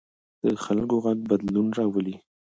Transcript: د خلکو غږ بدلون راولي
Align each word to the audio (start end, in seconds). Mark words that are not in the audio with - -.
د 0.43 0.45
خلکو 0.63 0.95
غږ 1.05 1.19
بدلون 1.29 1.67
راولي 1.77 2.15